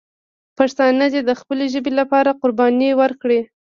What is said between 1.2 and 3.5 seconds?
د خپلې ژبې لپاره قرباني ورکړي.